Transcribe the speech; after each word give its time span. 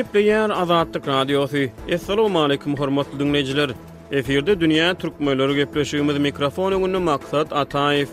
Gepleyer 0.00 0.50
Azadlyk 0.50 1.06
Radiosu. 1.08 1.58
Assalamu 1.94 2.42
alaykum 2.42 2.76
hormatly 2.76 3.18
dinleyijiler. 3.18 3.70
Eferde 4.12 4.60
dünýä 4.60 4.94
türkmenleri 4.98 5.54
gepleşigimiz 5.60 6.18
mikrofonu 6.18 6.78
gündem 6.84 7.02
maksat 7.10 7.52
atayf. 7.52 8.08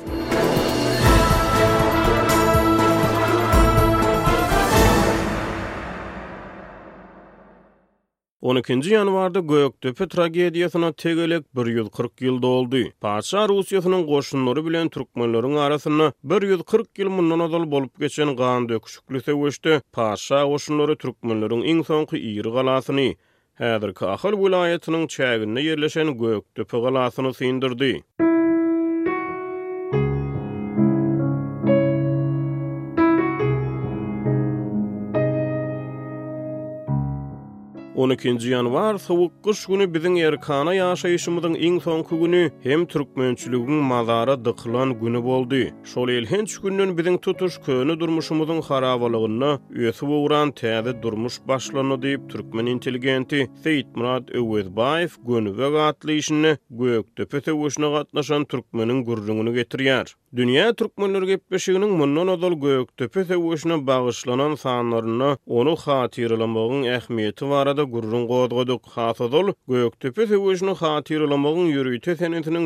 12-nji 8.47 8.89
ýanwarda 8.95 9.39
Göýekdöpe 9.43 10.05
tragediýasyna 10.11 10.91
tegelik 10.95 11.43
140 11.57 12.21
ýyl 12.23 12.37
doldy. 12.43 12.83
Paşa 13.03 13.43
Russiýanyň 13.51 14.05
goşunlary 14.07 14.63
bilen 14.65 14.87
türkmenleriň 14.93 15.57
arasyny 15.65 16.07
140 16.23 16.87
ýyl 17.01 17.09
mundan 17.11 17.39
azal 17.43 17.67
bolup 17.73 17.99
geçen 17.99 18.27
gaýan 18.39 18.69
döküşlükle 18.69 19.19
sewişdi. 19.27 19.75
Paşa 19.91 20.45
goşunlary 20.47 20.95
türkmenleriň 20.95 21.65
iň 21.73 21.83
soňky 21.89 22.15
ýyr 22.31 22.47
galasyny 22.55 23.09
häzirki 23.59 24.05
Ahal 24.15 24.33
welaýatynyň 24.39 25.03
çägini 25.17 25.59
ýerleşen 25.67 26.15
Göýekdöpe 26.23 26.77
galasyny 26.87 27.33
syndyrdy. 27.41 27.97
12-nji 37.97 38.51
ýanwar 38.53 38.99
sowuk 39.01 39.31
guş 39.41 39.63
güni 39.71 39.87
biziň 39.89 40.19
erkana 40.21 40.75
ýaşaýyşymyzyň 40.77 41.55
iň 41.65 41.77
soňky 41.85 42.17
güni 42.21 42.41
hem 42.61 42.83
türkmençiligiň 42.93 43.79
mazara 43.89 44.35
dyklan 44.45 44.91
güni 44.99 45.17
boldy. 45.25 45.71
Şol 45.93 46.11
ýyl 46.13 46.27
şu 46.45 46.61
günden 46.61 46.93
biziň 46.97 47.17
tutuş 47.25 47.57
köni 47.65 47.97
durmuşymyzyň 47.97 48.61
harabalygyny 48.69 49.49
ýetse 49.81 50.05
bolan 50.07 50.53
täze 50.53 50.93
durmuş 51.01 51.39
başlany 51.49 51.97
diýip 52.05 52.29
türkmen 52.29 52.69
inteligenti 52.69 53.49
Seýit 53.65 53.89
Murat 53.95 54.29
Öwedbaýew 54.29 55.17
güni 55.25 55.49
we 55.57 55.69
gatlyşyny 55.69 56.55
gök 56.69 57.05
töpete 57.15 57.51
goşna 57.51 57.89
gatnaşan 57.97 58.45
türkmeniň 58.45 59.03
gurrugyny 59.03 59.51
getirýär. 59.59 60.13
Dünya 60.35 60.73
türkmenler 60.73 61.23
gepleşiginiň 61.23 61.89
mundan 61.97 62.27
adal 62.27 62.53
gök 62.53 62.97
töpete 62.97 63.37
bagyşlanan 63.89 64.55
sanlaryny 64.55 65.35
onu 65.47 65.73
hatirlamagyň 65.75 66.81
ähmiýeti 66.99 67.49
barada 67.49 67.86
gurrun 67.91 68.27
goddoduk 68.27 68.87
hatadol 68.89 69.51
göök 69.67 69.99
tüpü 69.99 70.27
tüüşnü 70.27 70.73
hatirlamagyn 70.75 71.65
yürüte 71.65 72.15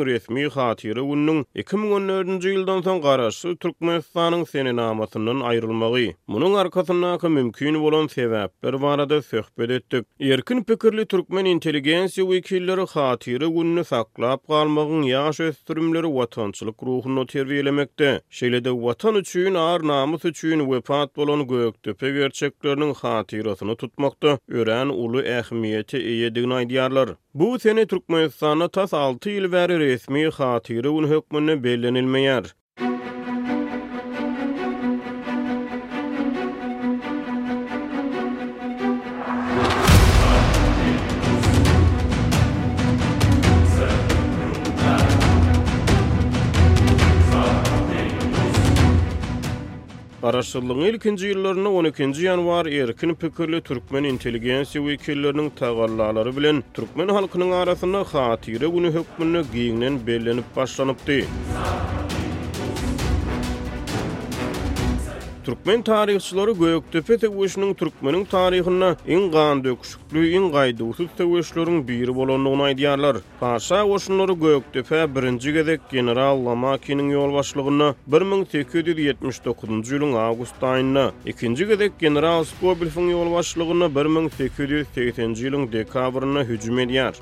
resmi 0.06 0.48
hatyry 0.48 1.02
unnun 1.02 1.46
2014-nji 1.56 2.50
ýyldan 2.52 2.80
soň 2.88 3.02
garaşy 3.02 3.54
Türkmenistanyň 3.62 4.46
seni 4.52 4.72
namatynyň 4.76 5.40
aýrylmagy. 5.50 6.14
Munyň 6.28 6.56
arkasyndaky 6.62 7.28
mümkin 7.30 7.78
bolan 7.84 8.08
sebäp 8.08 8.50
bir 8.64 8.82
barada 8.82 9.22
söhbet 9.22 9.70
etdik. 9.72 10.06
Erkin 10.20 10.64
pikirli 10.64 11.06
türkmen 11.06 11.46
inteligensiýa 11.46 12.26
wekilleri 12.34 12.86
hatiri 12.94 13.46
unnun 13.48 13.84
saklap 13.84 14.48
galmagyn 14.48 15.04
ýaş 15.12 15.44
ösdürümleri 15.44 16.08
watançylyk 16.08 16.84
ruhuny 16.84 17.26
terbiýelemekde. 17.34 18.22
Şeýle 18.32 18.64
de 18.66 18.70
watan 18.70 19.16
üçin 19.16 19.54
ar 19.54 19.88
namus 19.88 20.26
üçin 20.26 20.60
wepat 20.60 21.16
bolan 21.18 21.48
göök 21.48 21.84
tüpü 21.84 22.14
gerçekleriniň 22.20 22.94
hatirasyny 22.96 23.76
tutmakda. 23.76 24.40
Ören 24.50 24.90
ulu 25.12 25.22
ähmiýeti 25.38 26.00
ýetdigini 26.12 26.56
aýdýarlar. 26.60 27.12
Bu 27.42 27.50
seni 27.66 27.86
Türkmenistana 27.94 28.68
tas 28.78 28.96
6 29.02 29.34
ýyl 29.34 29.50
bäri 29.58 29.78
resmi 29.84 30.24
hatyry 30.40 30.96
ulu 30.98 31.14
hökmüne 31.16 31.60
bellenilmeýär. 31.68 32.52
Yaşlılığın 50.42 50.80
ilkinci 50.82 51.28
yıllarına 51.28 51.72
12. 51.74 52.04
yanvar 52.22 52.66
erkin 52.66 53.16
pikirli 53.16 53.62
Türkmen 53.62 54.04
inteligensi 54.04 54.88
vekillerinin 54.88 55.50
tağarlaları 55.50 56.38
bilen 56.38 56.64
Türkmen 56.74 57.08
halkının 57.08 57.52
arasında 57.52 58.00
hatiri 58.14 58.68
günü 58.72 58.92
hükmünü 58.92 59.44
giyinlen 59.54 60.08
belenip 60.08 60.56
başlanıp 60.56 60.98
Türkmen 65.52 65.82
tarihçileri 65.82 66.60
Göktepe 66.60 67.18
tewüşünün 67.18 67.74
Türkmenin 67.74 68.26
tarihinde 68.26 68.96
en 69.08 69.24
gaň 69.34 69.64
döküşükli, 69.64 70.36
en 70.38 70.46
gaýdyşly 70.56 71.08
tewüşlörüň 71.18 71.88
biri 71.88 72.16
bolanyny 72.16 72.62
aýdýarlar. 72.68 73.18
Paşa 73.40 73.86
oşunlary 73.86 74.36
Göktepe 74.40 75.16
birinji 75.16 75.54
gedek 75.54 75.82
general 75.92 76.38
Lamakiň 76.48 77.00
ýol 77.16 77.34
başlygyny 77.38 77.88
1879-njy 78.12 79.94
ýylyň 79.98 80.16
agust 80.30 80.64
aýyna, 80.72 81.06
ikinji 81.26 81.68
gezek 81.68 82.00
general 82.00 82.44
Skobelfiň 82.44 83.12
ýol 83.16 83.34
başlygyny 83.36 83.92
1880-njy 84.00 85.50
ýylyň 85.50 85.68
dekabryna 85.74 86.48
hüjüm 86.52 86.80
edýär. 86.88 87.20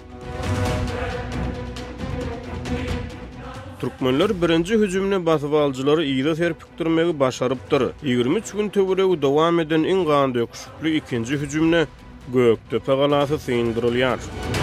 Türkmenler 3.79 4.41
birinci 4.41 4.75
hücumuna 4.75 5.25
basıp 5.25 5.53
alıcıları 5.53 6.03
iyide 6.05 6.35
serpiktirmeyi 6.35 7.19
başarıptır. 7.19 7.83
23 8.03 8.51
gün 8.51 8.69
tövüreği 8.69 9.21
devam 9.21 9.59
eden 9.59 9.79
in 9.83 10.05
qan 10.05 10.35
döküşüklü 10.35 10.95
ikinci 10.95 11.37
hücumuna 11.37 11.85
Göktöpe 12.33 12.85
qalası 12.95 13.39
sindiriliyar. 13.39 14.15
Müzik 14.15 14.58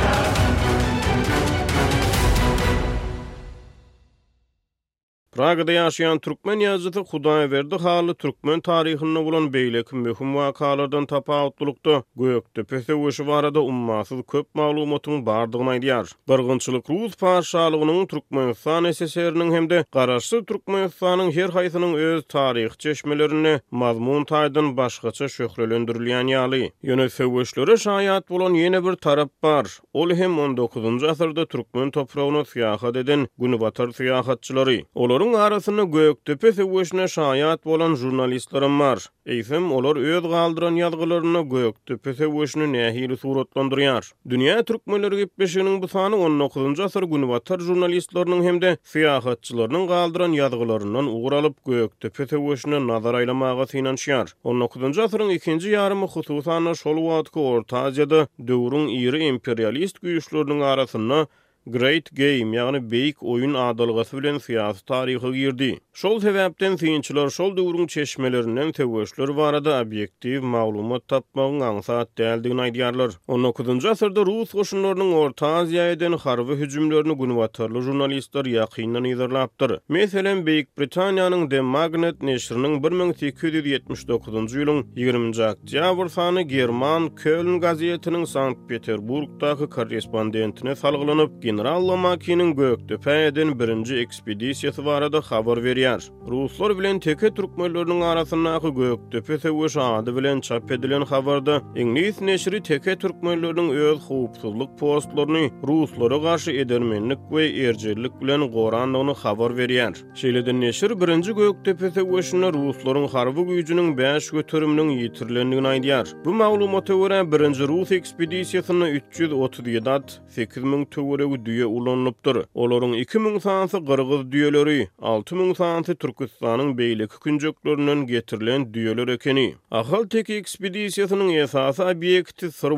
yaşayan 5.73 6.19
türkmen 6.19 6.59
ýazyty 6.61 7.01
gudaya 7.13 7.51
berdi. 7.51 7.75
halı 7.77 8.15
türkmen 8.15 8.61
taryhyna 8.61 9.25
bolan 9.25 9.51
beýleki 9.53 9.95
möhüm 9.97 10.33
wakalardan 10.33 11.07
tapawutlyktyr. 11.07 12.01
Göktöp 12.17 12.73
eşewişi 12.73 13.27
barada 13.27 13.61
uly 13.61 14.23
köp 14.23 14.47
maglumatlaryň 14.55 15.27
bardygyna 15.27 15.77
ýetir. 15.77 16.13
Birgündçilik 16.29 16.91
Rus 16.91 17.17
parşawynyň 17.17 18.07
türkmen 18.07 18.53
FAN 18.53 18.93
sssr 18.93 19.53
hem-de 19.57 19.85
garaşsyz 19.93 20.45
türkmen 20.47 20.89
fan 20.89 21.19
her 21.31 21.49
haýsynyň 21.51 21.97
öz 21.97 22.23
taryh 22.29 22.71
çeşmelerini 22.79 23.61
mazmun 23.71 24.25
taýdyn 24.25 24.77
başgaça 24.77 25.25
şöhrlülendirýäni 25.25 26.33
ýaly, 26.37 26.71
ýöne 26.85 27.05
eşewçülere 27.05 27.77
şahadat 27.77 28.31
bolan 28.31 28.53
ýene 28.55 28.85
bir 28.85 28.95
tarap 28.97 29.29
bar. 29.43 29.67
Ol 29.95 30.11
hem 30.15 30.31
19-njy 30.39 31.09
asyrda 31.09 31.47
türkmen 31.47 31.91
toprağyny 31.91 32.43
syýahat 32.55 32.99
eden 33.01 33.27
Günbatyr 33.39 33.89
syýahatçylary. 33.99 34.85
Olary 34.95 35.26
Onuň 35.27 35.41
arasyna 35.43 35.83
gök 35.91 36.19
töpe 36.29 36.53
sewüşne 36.55 37.05
şaýat 37.11 37.65
bolan 37.67 37.95
jurnalistlerim 37.99 38.75
bar. 38.83 38.99
Eýsem 39.37 39.65
olar 39.79 39.99
öýet 40.03 40.27
galdyran 40.33 40.77
ýazgylaryny 40.79 41.41
gök 41.55 41.79
töpe 41.91 42.13
sewüşne 42.19 42.69
nähili 42.75 43.17
suratlandyrýar. 43.23 44.05
Dünýä 44.35 44.55
türkmenleri 44.69 45.17
gepleşigini 45.23 45.73
bu 45.83 45.89
sany 45.95 46.15
19-njy 46.21 46.85
asyr 46.87 47.07
güni 47.15 47.27
watar 47.33 47.59
jurnalistleriniň 47.71 48.43
hemde 48.47 48.71
fiýahatçylarynyň 48.93 49.87
galdyran 49.91 50.37
ýazgylaryndan 50.39 51.11
ugur 51.17 51.33
alyp 51.41 51.57
gök 51.73 51.97
töpe 52.07 52.27
sewüşne 52.35 52.83
nazar 52.87 53.15
aýlamağa 53.25 53.67
synanýar. 53.75 54.31
19-njy 54.55 55.01
asyryň 55.09 55.35
ikinji 55.41 55.75
ýarymy 55.75 56.07
hutuwsan 56.15 56.71
şol 56.85 57.03
wagtda 57.09 57.41
Orta 57.57 57.83
Aziýada 57.89 58.23
döwrüň 58.53 58.87
iri 59.03 59.27
imperialist 59.35 59.99
güýçleriniň 60.07 60.65
arasyna 60.71 61.27
Great 61.69 62.10
Game, 62.16 62.56
yani 62.56 62.91
beýik 62.91 63.22
Oyun 63.22 63.54
adalgasy 63.54 64.16
bilen 64.16 64.39
siyasi 64.39 64.84
taryhy 64.84 65.33
girdi. 65.33 65.78
Şol 65.92 66.21
sebäpden 66.21 66.77
synçylar 66.77 67.30
şol 67.30 67.57
döwrüň 67.57 67.86
çeşmelerinden 67.89 68.72
töwüşler 68.72 69.36
barada 69.36 69.74
objektiw 69.83 70.41
maglumat 70.47 71.03
tapmagyň 71.13 71.63
aňsat 71.71 72.09
däldigini 72.18 72.60
aýdýarlar. 72.68 73.10
19-njy 73.28 73.89
asyrda 73.91 74.27
Rus 74.27 74.53
goşunlarynyň 74.54 75.13
Orta 75.15 75.47
Aziýadan 75.63 76.18
harby 76.27 76.53
hüjümlerini 76.60 77.16
günwatarly 77.22 77.80
jurnalistler 77.80 78.45
ýakynyň 78.45 79.07
ýazarlapdyr. 79.12 79.78
Meselen, 79.89 80.45
Beýik 80.47 80.69
Britaniýanyň 80.78 81.48
The 81.51 81.60
Magnet 81.60 82.22
neşriniň 82.22 82.78
1279-njy 82.78 84.62
ýylyň 84.62 84.80
20-nji 84.95 85.45
oktýabr 85.51 86.47
German 86.57 87.10
Köln 87.22 87.59
gazetiniň 87.60 88.27
Sankt 88.36 88.69
Peterburgdaky 88.69 89.66
korrespondentine 89.66 90.77
salgylanyp 90.77 91.34
General 91.57 91.81
Lomakinin 91.89 92.51
gökdü 92.57 92.99
pəyədən 93.07 93.55
birinci 93.57 93.97
ekspedisiyyət 94.03 94.77
varədə 94.85 95.23
xabar 95.25 95.57
veriyər. 95.65 96.05
Ruslar 96.29 96.75
vilən 96.77 96.99
təkə 97.01 97.31
türk 97.37 97.55
məllərinin 97.57 98.03
arasına 98.05 98.57
qı 98.65 98.73
gökdü 98.77 99.23
pətə 99.25 99.53
vəşə 99.57 99.87
adı 100.01 100.13
vilən 100.17 100.43
çap 100.47 100.69
edilən 100.77 101.07
xabarda, 101.09 101.61
İngiliz 101.83 102.19
neşri 102.29 102.61
təkə 102.67 102.99
türk 103.01 103.23
məllərinin 103.25 103.71
öz 103.73 104.03
xoğubtuzluq 104.05 104.75
postlarını 104.83 105.47
Ruslara 105.71 106.19
qarşı 106.27 106.53
edərmənlik 106.65 107.25
və 107.33 107.47
ercəllik 107.71 108.19
vilən 108.21 108.45
qoranlığını 108.57 109.17
xabar 109.23 109.57
veriyər. 109.63 109.97
Şəlidən 110.21 110.61
neşir 110.67 110.93
birinci 111.01 111.33
gökdü 111.41 111.77
pətə 111.81 112.05
vəşinə 112.13 112.53
Rusların 112.59 113.09
xarvı 113.15 113.47
gücünün 113.55 113.95
bəş 114.03 114.29
götürümünün 114.39 114.93
yitirlənliyini 115.01 115.73
aydiyər. 115.73 116.13
Bu 116.27 116.37
məlumatı 116.43 117.01
vərə 117.01 117.25
birinci 117.33 117.65
Rus 117.73 117.97
ekspedisiyyətini 118.01 118.93
337 119.01 119.95
ad, 119.97 120.19
8000 120.41 120.85
tə 120.93 121.05
düye 121.47 121.66
ulanlıptır. 121.66 122.37
Olorun 122.54 122.93
2000 122.93 123.39
sansı 123.39 123.78
Qırgız 123.84 124.33
düyeleri, 124.33 124.89
6000 125.03 125.54
sansı 125.54 125.95
Türkistan'ın 125.97 126.78
beylik 126.78 127.13
hükuncöklerinin 127.15 128.07
getirilen 128.07 128.75
düyeler 128.75 129.09
ekeni. 129.09 129.54
Akhal 129.71 130.04
teki 130.04 130.34
ekspedisiyasının 130.34 131.28
esası 131.28 131.93
biyekti 132.01 132.53
sır 132.53 132.72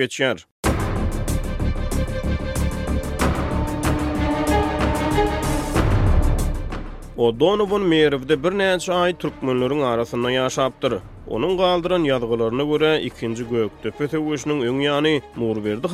O 7.17 7.31
Donovan 7.39 7.81
Merivde 7.81 8.43
bir 8.43 8.51
näçe 8.57 8.93
ay 8.93 9.13
türkmenlörüň 9.13 9.81
arasynda 9.85 10.31
yaşaptır. 10.31 10.93
Onun 11.29 11.57
galdyran 11.57 12.05
ýazgylaryna 12.09 12.63
görä 12.71 12.89
2-nji 13.09 13.45
Göktöpe 13.51 14.07
töwüşiniň 14.09 14.63
öň 14.69 14.79
ýany 14.87 15.11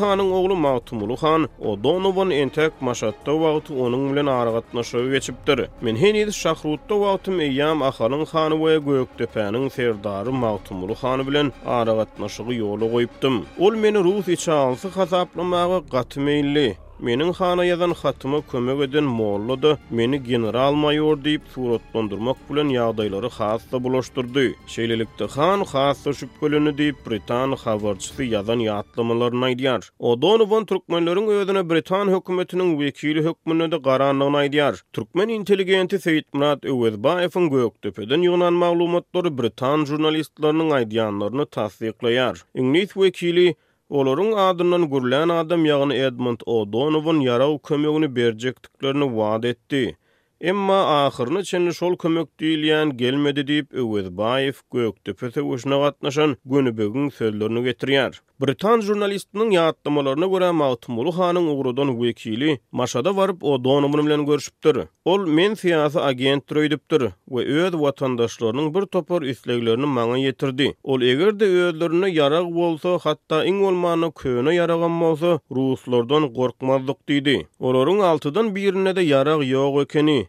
hanyň 0.01 0.31
ogly 0.31 0.56
Mahtumuly 0.56 1.18
han 1.21 1.50
o 1.60 1.75
Donovan 1.83 2.31
entek 2.31 2.81
maşatda 2.81 3.31
wagty 3.44 3.74
onuň 3.74 4.12
bilen 4.12 4.25
ara 4.25 4.51
gatnaşyp 4.57 5.12
geçipdir. 5.12 5.66
Men 5.81 5.95
henizi 5.95 6.33
Şahrutda 6.33 6.95
wagtym 7.04 7.39
Eýam 7.39 7.80
Ahalyň 7.89 8.25
hany 8.31 8.56
we 8.63 8.74
Göktöpeniň 8.92 9.69
serdary 9.69 10.30
Mahtumuly 10.30 10.94
hany 10.95 11.27
bilen 11.27 11.51
ara 11.66 11.92
ýoly 12.54 12.86
goýupdym. 12.95 13.36
Ol 13.60 13.74
meni 13.75 14.00
Rus 14.07 14.27
içansy 14.27 14.88
hasaplamagy 14.88 15.77
gatmeýli. 15.92 16.75
Menin 17.01 17.30
xana 17.38 17.63
yazan 17.63 17.94
xatımı 17.96 18.42
kömək 18.51 18.81
edən 18.86 19.06
meni 20.00 20.18
general 20.24 20.74
mayor 20.75 21.22
deyip 21.24 21.42
suratlandurmak 21.56 22.38
bilen 22.50 22.69
bilan 22.69 22.74
yağdayları 22.75 23.28
xasta 23.31 23.80
buluşturdu. 23.84 24.44
xan 25.36 25.62
xasta 25.63 26.13
şübkülünü 26.13 26.78
deyip 26.78 26.96
Britan 27.10 27.51
habarçysy 27.51 28.24
yazan 28.24 28.60
yatlamalarına 28.60 29.50
idiyar. 29.50 29.90
O 30.00 30.22
donuban 30.22 30.63
Türkmenlərin 30.63 31.69
Britan 31.69 32.07
hökümetiniň 32.12 32.75
vekili 32.80 33.19
hökumünə 33.24 33.72
de 33.72 33.81
qaranlığına 33.81 34.44
idiyar. 34.45 34.84
Türkmen 34.94 35.28
inteligenti 35.30 36.00
Seyit 36.00 36.25
Murat 36.34 36.66
Övezbaifın 36.66 37.50
gök 37.50 37.74
ýygnan 37.84 38.24
yonan 38.25 39.31
Britan 39.40 39.85
jurnalistlərinin 39.88 40.69
aýdýanlaryny 40.81 41.45
tasdiyyiklayar. 41.45 42.44
İngiliz 42.56 42.97
vekili 42.97 43.56
Olorun 44.00 44.28
adından 44.42 44.84
gürlən 44.92 45.34
adam 45.36 45.64
ýagny 45.69 45.98
Edmund 46.10 46.46
O'Donovun 46.58 47.24
yara 47.30 47.50
u 47.56 47.60
kömüğünü 47.72 48.12
wada 48.16 49.14
vaad 49.19 49.44
etdi. 49.54 49.84
Emma 50.42 51.04
ahırını 51.06 51.44
çenli 51.44 51.74
şol 51.74 51.98
kömök 51.98 52.40
diyilyen 52.40 52.98
gelmedi 52.98 53.48
deyip 53.48 53.74
Öwez 53.74 54.12
Baif 54.18 54.60
gökte 54.74 55.14
fese 55.14 55.42
uşna 55.42 55.78
gatnaşan 55.80 56.38
gönübögün 56.46 57.10
sözlerini 57.10 57.64
getiriyar. 57.64 58.22
Britan 58.42 58.81
jurnalistinin 58.81 59.50
yaatlamalarına 59.50 60.26
göre 60.26 60.52
Mahtumulu 60.52 61.18
hanın 61.18 61.48
uğrudan 61.48 62.02
vekili 62.04 62.60
maşada 62.72 63.16
varıp 63.16 63.44
o 63.44 63.64
bilen 64.04 64.26
görüşüptür. 64.26 64.78
Ol 65.06 65.28
men 65.28 65.54
siyasi 65.54 66.00
agent 66.00 66.52
röydüptür 66.56 67.10
ve 67.31 67.46
öz 67.62 67.74
vatandaşlarının 67.74 68.74
bir 68.74 68.81
topar 68.81 69.22
islegilerini 69.22 69.86
mana 69.86 70.18
yetirdi. 70.18 70.74
Ol 70.84 71.02
eger 71.02 71.40
de 71.40 71.46
özlerine 71.46 72.10
yarag 72.12 72.56
olsa 72.58 73.00
hatta 73.04 73.46
in 73.46 73.64
olmanı 73.64 74.12
köyüne 74.14 74.62
olsa 74.74 75.40
ruslardan 75.52 76.34
korkmazlık 76.34 77.08
diydi. 77.08 77.48
Olorun 77.60 78.00
altıdan 78.00 78.56
birine 78.56 78.96
de 78.96 79.02
yarag 79.02 79.19
yarag 79.44 79.94
yarag 79.98 80.29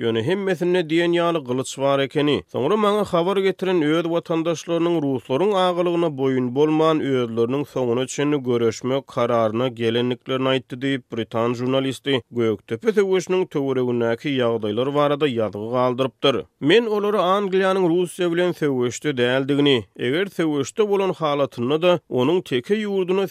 Yöne 0.00 0.22
hem 0.26 0.40
metinne 0.46 0.80
diyen 0.90 1.12
ýaly 1.12 1.40
gylyç 1.48 1.70
bar 1.80 2.00
ekeni. 2.02 2.34
Sonra 2.52 2.76
maňa 2.82 3.02
habar 3.08 3.36
getiren 3.46 3.82
öýet 3.88 4.06
watandaşlarynyň 4.14 4.94
ruhlaryň 5.04 5.50
agylygyna 5.66 6.08
boyun 6.20 6.46
bolman 6.56 7.00
öýetleriniň 7.04 7.64
soňuna 7.72 8.06
çenini 8.12 8.38
görüşmek 8.46 9.06
kararyna 9.12 9.68
gelenliklerini 9.80 10.48
aýtdy 10.54 10.94
Britan 11.12 11.54
jurnalisti 11.58 12.22
Göýük 12.38 12.58
Töpe 12.66 12.88
töwüşiniň 12.96 13.44
töwereginäki 13.52 14.28
ýagdaýlar 14.40 14.94
barada 14.96 15.28
ýadyga 15.34 15.68
galdyrypdyr. 15.74 16.40
Men 16.70 16.86
olary 16.98 17.18
Angliýanyň 17.36 17.84
Russiýa 17.92 18.32
bilen 18.32 18.52
söwüşde 18.62 19.14
däldigini, 19.20 19.76
eger 20.08 20.26
söwüşde 20.40 20.88
bolan 20.94 21.12
halatyny 21.20 21.76
da 21.84 21.92
onun 22.08 22.40
teke 22.40 22.74
ýurduna 22.86 23.28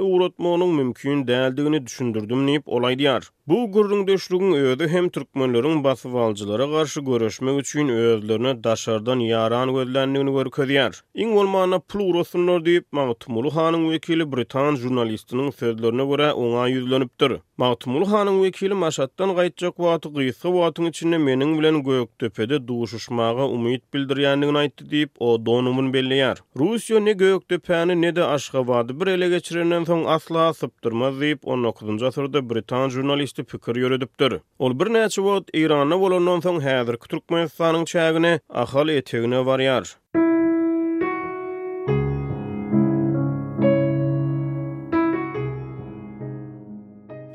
uğratma 0.00 0.48
onun 0.48 0.74
mümkin 0.74 1.26
däldigini 1.26 1.86
düşündürdim 1.86 2.62
olay 2.66 2.98
diyar. 2.98 3.28
Bu 3.46 3.72
gurrun 3.72 4.06
döşrügün 4.06 4.52
öýüdi 4.52 4.88
hem 4.88 5.06
türkmenleriň 5.08 5.84
basın 5.84 6.05
sowalçylara 6.10 6.66
qarşı 6.74 7.00
görüşmek 7.08 7.56
üçin 7.60 7.88
özlerini 8.12 8.54
daşardan 8.66 9.18
yaran 9.32 9.68
gözlendigini 9.76 10.30
görkezýär. 10.38 10.94
Iň 11.22 11.28
bolmagyna 11.36 11.78
pul 11.88 12.00
urusunlar 12.10 12.58
diýip 12.66 12.84
Mahmutmuly 12.98 13.48
hanyň 13.58 13.82
wekili 13.92 14.24
Britan 14.32 14.72
jurnalistinin 14.82 15.50
sözlerine 15.60 16.04
görä 16.10 16.28
oňa 16.42 16.64
ýüzlenipdir. 16.74 17.32
Mahmutmuly 17.60 18.04
hanyň 18.14 18.36
wekili 18.44 18.74
Maşatdan 18.82 19.30
gaýtjak 19.38 19.74
wagty 19.84 20.08
gysga 20.18 20.48
wagtyň 20.58 20.84
içinde 20.92 21.16
meniň 21.26 21.50
bilen 21.58 21.78
gök 21.88 22.08
töpede 22.22 22.58
duşuşmagy 22.68 23.44
umyt 23.56 23.82
bildirýändigini 23.94 24.58
aýtdy 24.64 24.84
diýip 24.92 25.10
o 25.18 25.28
donumun 25.46 25.92
belliyar. 25.94 26.36
Russiýa 26.56 27.00
ne 27.04 27.10
göýük 27.12 27.42
töpäni 27.50 27.94
ne 28.02 28.12
de 28.16 28.24
aşga 28.24 28.64
bir 29.00 29.06
ele 29.06 29.28
geçirenden 29.28 30.04
asla 30.06 30.38
asypdyrmaz 30.52 31.14
diýip 31.20 31.40
19-njy 31.42 32.50
Britan 32.50 32.88
jurnalisti 32.88 33.44
pikir 33.44 33.74
ýöredipdir. 33.84 34.38
Ol 34.58 34.78
bir 34.80 34.86
wagt 35.16 35.50
ýene 35.96 36.02
bolandan 36.02 36.40
soň 36.44 36.58
häzir 36.60 36.96
Türkmenistanyň 37.10 37.84
çägine 37.88 38.40
ahal 38.48 38.88
etegine 38.88 39.46
baryar. 39.46 39.84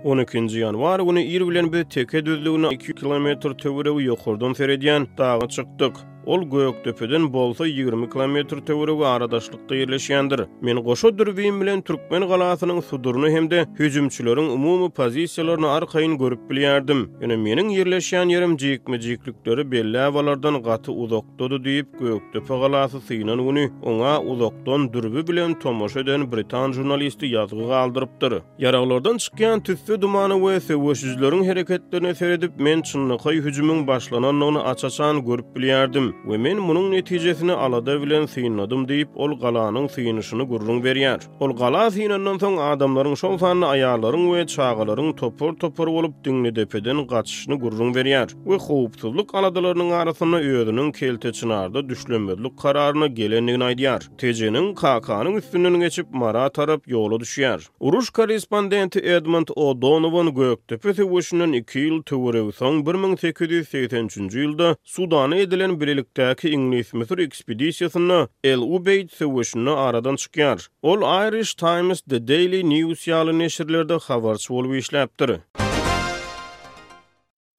Onukinci 0.04 0.60
yanvar 0.60 1.00
günü 1.00 1.22
ir 1.22 1.48
bilen 1.48 1.74
bir 1.74 1.84
teke 1.84 2.26
düzlüğüne 2.26 2.70
2 2.72 2.94
kilometr 2.96 3.50
tövüre 3.58 3.90
uyukurdun 3.90 4.54
seridiyen 4.54 5.08
dağı 5.18 5.48
çıktık. 5.48 5.96
Ol 6.26 6.44
göök 6.44 6.86
döpüdün 6.86 7.34
bolsa 7.34 7.66
20 7.66 8.10
km 8.10 8.36
tövrü 8.66 9.00
ve 9.00 9.08
aradaşlıkta 9.08 9.76
yerleşyandır. 9.76 10.48
Men 10.62 10.78
goşo 10.78 11.18
dürviyim 11.18 11.62
bilen 11.62 11.82
Türkmen 11.82 12.28
galasının 12.28 12.80
sudurunu 12.82 13.30
hem 13.30 13.52
de 13.52 13.66
hüzümçülörün 13.80 14.50
umumu 14.50 14.90
pozisyalarını 14.90 15.72
arkayın 15.72 16.18
görüp 16.18 16.50
bilyardim. 16.50 17.10
Yine 17.22 17.36
menin 17.38 17.70
yerleşyan 17.70 18.30
yerim 18.30 18.58
cikmi 18.58 19.02
ciklikleri 19.02 19.72
belli 19.72 20.00
avalardan 20.00 20.64
gatı 20.64 20.92
uzoktodu 20.92 21.64
deyip 21.64 22.00
göök 22.00 22.22
döpü 22.34 22.48
galası 22.48 23.02
sıyınan 23.02 23.40
unu. 23.40 23.68
Ona 23.84 24.22
uzoktan 24.22 24.94
dürvü 24.94 25.28
bilen 25.28 25.60
tomoş 25.60 25.96
eden 25.96 26.32
Britan 26.32 26.72
jurnalisti 26.72 27.26
yazgı 27.26 27.68
kaldırıptır. 27.68 28.34
Yaraklardan 28.60 29.18
çıkayan 29.18 29.64
tüfü 29.64 30.02
dumanı 30.02 30.50
ve 30.50 30.60
sevvüzlörün 30.60 31.44
hareketlerini 31.44 32.16
seredip, 32.16 32.60
men 32.60 32.82
çınlıkay 32.82 33.36
hüzümün 33.36 33.88
başlanan 33.88 34.42
onu 34.42 34.64
açasan 34.68 35.26
gürp 35.26 35.56
bilyardim. 35.56 36.11
we 36.24 36.38
men 36.38 36.58
munun 36.62 36.92
netijesini 36.92 37.52
alada 37.54 37.94
bilen 38.02 38.24
syýnadym 38.34 38.84
diýip 38.90 39.12
ol 39.16 39.34
galanyň 39.42 39.88
syýnyşyny 39.96 40.46
gurrun 40.48 40.82
berýär. 40.84 41.22
Ol 41.40 41.54
gala 41.56 41.86
syýnandan 41.96 42.40
soň 42.44 42.58
adamlaryň 42.72 43.16
şol 43.24 43.38
sanly 43.42 43.66
aýarlaryň 43.76 44.26
we 44.32 44.46
çağalaryň 44.56 45.14
topur 45.20 45.56
topur 45.60 45.88
bolup 45.88 46.16
diňli 46.26 46.56
depeden 46.56 47.06
gaçyşyny 47.08 47.56
gurrun 47.60 47.94
berýär. 47.94 48.30
We 48.46 48.56
howpsuzlyk 48.68 49.36
aladalarynyň 49.36 49.92
arasyna 49.92 50.38
öýüdünin 50.42 50.92
kelte 50.92 51.32
çynarda 51.32 51.90
düşlenmedlik 51.90 52.58
kararyna 52.60 53.08
gelenligini 53.08 53.64
aýdýar. 53.64 54.08
Tejeniň 54.18 54.74
kakanyň 54.76 55.36
üstünden 55.42 55.80
geçip 55.80 56.12
mara 56.14 56.50
tarap 56.50 56.88
ýola 56.88 57.20
düşýär. 57.24 57.68
Uruş 57.80 58.10
korrespondenti 58.10 59.00
Edmund 59.00 59.48
O'Donovan 59.56 60.34
Göktepe 60.36 60.94
Sewişinin 60.94 61.54
2 61.54 61.80
ýyl 61.80 62.04
töwereg 62.04 62.54
soň 62.62 62.84
1883-nji 62.86 64.38
ýylda 64.46 64.76
Sudany 64.84 65.40
edilen 65.42 65.80
bir 65.80 65.88
Birlikdäki 66.02 66.50
Inglis 66.56 66.90
Mysur 66.96 67.18
ekspedisiýasyna 67.20 68.18
El 68.52 68.62
Ubeyd 68.78 69.10
söwüşini 69.18 69.70
aradan 69.82 70.16
çykýar. 70.24 70.64
Ol 70.82 71.04
Irish 71.28 71.52
Times 71.62 72.02
the 72.14 72.20
Daily 72.32 72.62
News 72.70 73.04
ýaly 73.12 73.36
neşirlerde 73.42 73.94
habar 74.06 74.36
bolup 74.50 74.74
işläpdir. 74.80 75.36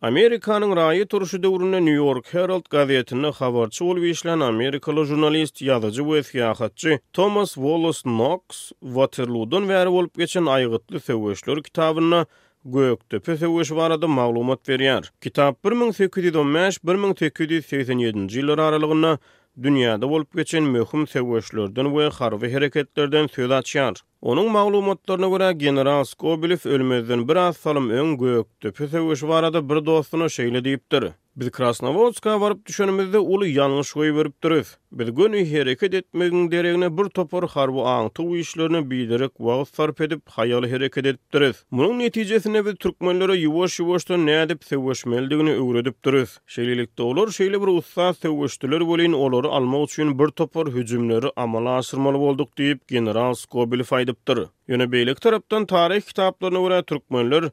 Amerikanyň 0.09 0.73
raýy 0.81 1.05
turşy 1.07 1.43
döwründe 1.43 1.79
New 1.85 1.97
York 2.07 2.35
Herald 2.35 2.67
gazetini 2.71 3.27
habarçy 3.41 3.85
bolup 3.85 4.05
işlen 4.13 4.41
Amerikalı 4.41 5.05
jurnalist 5.05 5.63
ýazyjy 5.63 6.05
we 6.13 6.23
fiýahatçy 6.33 6.99
Thomas 7.13 7.55
Wallace 7.55 8.03
Knox 8.03 8.71
Waterloo-dan 8.81 9.63
wäri 9.71 10.11
geçen 10.19 10.43
aýgytly 10.45 11.01
söwüşler 11.01 11.63
kitabyny 11.63 12.25
Gökte 12.65 13.19
pese 13.21 13.49
uş 13.49 13.71
barada 13.71 14.09
maglumat 14.09 14.61
berýär. 14.69 15.09
Kitap 15.25 15.65
1815-1887-nji 15.65 18.27
ýyllar 18.43 18.61
aralygyna 18.69 19.11
dünýäde 19.67 20.09
bolup 20.13 20.37
geçen 20.41 20.63
möhüm 20.77 21.07
sewüşlerden 21.15 21.85
we 21.97 22.07
harwy 22.19 22.51
hereketlerden 22.55 23.27
söz 23.39 23.51
açýar. 23.59 23.95
Onuň 24.21 24.51
maglumatlaryna 24.59 25.29
görä 25.35 25.51
general 25.65 26.05
Skobelew 26.13 26.71
ölmezden 26.77 27.29
bir 27.29 27.37
az 27.43 27.57
salym 27.57 27.91
öň 28.03 28.15
gökte 28.23 28.71
pese 28.71 29.01
uş 29.01 29.23
barada 29.35 29.69
bir 29.69 29.85
dostuna 29.91 30.25
şeýle 30.39 30.65
diýipdir. 30.69 31.13
Biz 31.37 31.51
Krasnovodska 31.51 32.41
varıp 32.41 32.67
düşönümüzde 32.67 33.19
ulu 33.19 33.47
yanlış 33.47 33.93
koyu 33.93 34.17
verip 34.17 34.43
duruz. 34.43 34.77
Biz 34.93 35.15
günü 35.15 35.59
hareket 35.59 35.95
etmegin 35.95 36.51
deregine 36.51 36.99
bir 36.99 37.05
topor 37.05 37.49
harbu 37.49 37.87
anıtı 37.89 38.23
u 38.23 38.37
işlerine 38.37 38.91
bilerek 38.91 39.31
vağız 39.41 39.69
sarp 39.69 40.01
edip 40.01 40.29
hayal 40.29 40.63
hareket 40.71 41.07
edip 41.07 41.33
duruz. 41.33 41.65
Bunun 41.73 41.99
neticesine 41.99 42.67
biz 42.67 42.75
Türkmenlere 42.75 43.37
yuvaş 43.37 43.79
yuvaş 43.81 44.11
ne 44.11 44.41
edip 44.43 44.65
sevvaşmeldiğini 44.65 45.53
öğredip 45.53 46.05
duruz. 46.05 46.39
Şeylilikte 46.47 47.03
olur, 47.03 47.33
şeyli 47.33 47.63
bir 47.63 47.67
usta 47.67 48.15
sevvaşdiler 48.15 48.81
veliyin 48.81 49.13
olur, 49.13 49.45
alma 49.45 49.81
uçuyun 49.81 50.19
bir 50.19 50.29
topor 50.29 50.67
hücumları 50.69 51.33
amala 51.37 51.71
asırmalı 51.71 52.19
olduk 52.19 52.59
deyip, 52.59 52.89
general 52.89 53.35
genera, 53.53 53.87
genera, 53.97 54.49
genera, 54.69 54.93
beylik 54.93 55.21
taraptan 55.21 55.67
tarih 55.67 56.03
genera, 56.17 56.33
genera, 56.59 56.83
Türkmenler, 56.83 57.45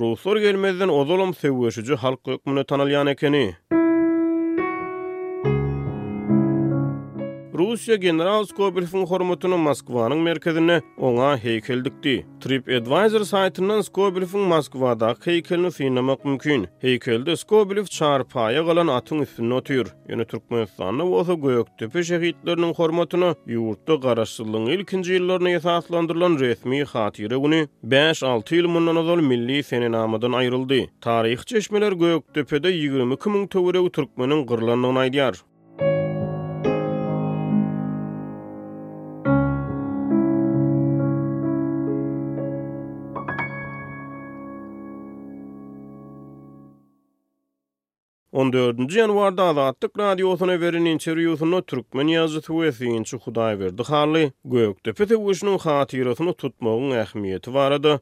Ruhsor 0.00 0.36
gelmezden 0.36 0.88
ozolom 0.90 1.34
sevuşucu 1.34 1.96
halk 1.96 2.26
yokmunu 2.26 2.64
tanalyan 2.64 3.06
ekeni. 3.06 3.54
Rusya 7.58 7.96
General 7.96 8.44
Skobilfin 8.44 9.06
hormatunu 9.06 9.58
Moskvanın 9.58 10.18
merkezine 10.18 10.80
ona 10.98 11.36
heykeldikdi. 11.38 12.26
Trip 12.40 12.68
Advisor 12.68 13.24
saytından 13.24 13.80
Skobilfin 13.80 14.40
Moskvada 14.40 15.16
heykelini 15.24 15.70
finnamak 15.70 16.24
mümkün. 16.24 16.68
Heykelde 16.80 17.36
Skobilf 17.36 17.90
çarpaya 17.90 18.62
galan 18.62 18.86
atın 18.86 19.18
üstünü 19.18 19.54
otuyur. 19.54 19.86
Yeni 20.08 20.24
Türk 20.24 20.50
Mühendisana 20.50 21.06
vosa 21.06 21.34
Göktöpe 21.34 22.02
şehitlerinin 22.04 22.74
hormatunu 22.74 23.34
yurtta 23.46 23.94
garaşsızlığın 23.94 24.66
ilkinci 24.66 25.12
yıllarına 25.12 25.50
yasaslandırılan 25.50 26.38
resmi 26.38 26.84
hatire 26.84 27.36
günü 27.36 27.68
5-6 27.86 28.54
yıl 28.54 28.68
mundan 28.68 28.96
azol 28.96 29.18
milli 29.20 29.62
sene 29.62 29.92
namadan 29.92 30.32
ayrıldı. 30.32 30.74
Tarih 31.00 31.42
çeşmeler 31.44 31.92
Göktöpe'de 31.92 32.68
22 32.70 33.24
000 33.30 33.46
tövüreu 33.46 33.90
Türkmenin 33.92 34.46
gırlanlığına 34.46 35.06
idiyar. 35.06 35.34
14-nji 48.52 48.98
ýanwarda 49.00 49.46
azatlyk 49.52 49.96
radiosuyna 50.00 50.56
berilen 50.62 50.88
interýuwynda 50.90 51.60
türkmen 51.72 52.10
ýazyjy 52.14 52.42
Tüwediň 52.48 53.06
şu 53.10 53.18
hyzdaýy 53.24 53.56
berdi. 53.62 53.86
Harly 53.90 54.24
güýökde 54.54 54.96
buşunyň 55.26 55.58
hatyrasyny 55.66 56.34
tutmagyň 56.44 56.92
ähmiýeti 57.04 57.54
barady. 57.58 57.94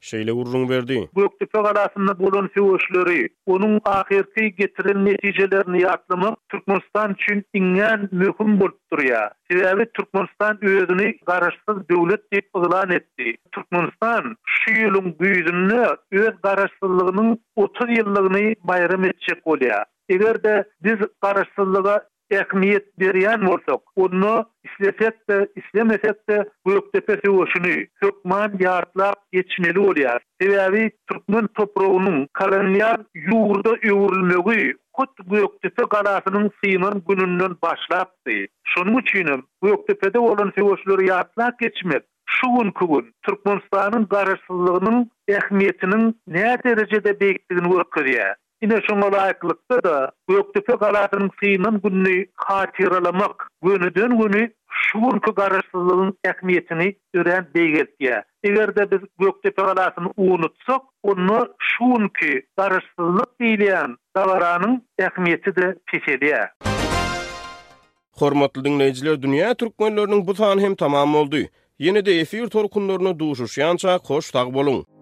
şeýle 0.00 0.32
urrun 0.32 0.68
berdi. 0.68 1.08
Göktepe 1.16 1.58
galasynda 1.62 2.18
bolan 2.18 2.50
söwüşleri, 2.54 3.28
onuň 3.54 3.80
ahirki 3.84 4.44
getiren 4.58 5.04
netijelerini 5.04 5.80
ýatlamy 5.84 6.30
Türkmenistan 6.50 7.10
üçin 7.16 7.42
iňen 7.60 8.08
möhüm 8.12 8.54
bolup 8.60 8.78
durýar. 8.92 9.30
Sebäbi 9.50 9.86
Türkmenistan 9.94 10.58
özüni 10.62 11.08
garaşsyz 11.26 11.78
döwlet 11.90 12.22
diýip 12.32 12.48
ýylan 12.62 12.90
etdi. 12.98 13.36
Türkmenistan 13.52 14.36
şu 14.58 14.70
ýylyň 14.74 15.06
güýdünni 15.20 15.80
öz 16.12 16.36
garaşsyzlygynyň 16.46 17.36
30 17.56 17.94
ýyllygyny 17.98 18.54
bayram 18.62 19.04
etjek 19.04 19.46
bolýar. 19.46 19.84
Egerde 20.08 20.64
biz 20.84 20.96
garaşsyzlyga 21.22 22.09
ähmiýet 22.34 22.84
berýän 23.02 23.40
bolsak, 23.46 23.80
onu 23.96 24.32
islesek 24.66 25.16
de, 25.30 25.38
islemesek 25.60 26.18
de, 26.30 26.36
bu 26.64 26.76
ýokdepe 26.76 27.16
şuňy, 27.22 27.72
türkmen 28.04 28.54
ýaratlap 28.62 29.18
geçmeli 29.36 29.78
bolýar. 29.86 30.20
Sebäbi 30.42 30.84
türkmen 31.10 31.48
toprağının 31.60 32.20
kolonial 32.40 33.02
ýurda 33.32 33.74
öwrülmegi 33.94 34.70
Kut 34.98 35.14
bu 35.30 35.40
ýokdepe 35.42 35.84
galasynyň 35.96 36.46
synyň 36.60 36.96
gününden 37.08 37.52
başlapdy. 37.62 38.46
Şonu 38.74 38.98
üçin 39.00 39.30
bu 39.62 39.68
ýokdepe 39.72 40.14
de 40.14 40.18
olan 40.18 40.52
sewçler 40.58 40.98
ýaratlap 41.08 41.58
geçmeli. 41.58 42.06
Şu 42.30 42.46
gün 42.58 42.70
kubun 42.70 43.12
Türkmenistan'ın 43.22 44.04
garaşsızlığının 44.10 45.10
ehmiyetinin 45.28 46.16
ne 46.26 46.58
derecede 46.64 47.20
beyikliğini 47.20 47.66
vurgulaya. 47.66 48.36
Ine 48.60 48.76
şoňa 48.86 49.06
laýyklykda 49.14 49.76
da 49.84 49.92
öýkdepe 50.28 50.74
galatynyň 50.82 51.28
synyň 51.40 51.76
günni 51.84 52.16
hatyralamak 52.48 53.46
günüden 53.66 54.12
güni 54.20 54.42
şuňky 54.84 55.32
garaşsyzlygyň 55.40 56.10
ähmiýetini 56.32 56.88
ýören 57.16 57.48
beýgetdi. 57.54 58.10
Egerde 58.50 58.84
biz 58.90 59.02
öýkdepe 59.28 59.64
galatyny 59.70 60.10
unutsak, 60.16 60.82
onu 61.02 61.38
şuwunky 61.70 62.30
garaşsyzlyk 62.60 63.30
diýilýän 63.40 63.96
galaranyň 64.16 64.74
ähmiýeti 65.08 65.56
de 65.60 65.66
pisedi. 65.90 66.36
Hormatly 68.20 68.64
dinleyijiler, 68.64 69.16
dünýä 69.24 69.56
türkmenläriniň 69.56 70.26
bu 70.26 70.34
sany 70.34 70.60
hem 70.66 70.74
tamam 70.76 71.12
boldy. 71.16 71.46
Ýene-de 71.80 72.20
efir 72.20 72.46
torkunlaryny 72.56 73.12
duşuşýança 73.24 73.90
hoş 74.12 74.24
tag 74.36 74.48
boluň. 74.56 74.99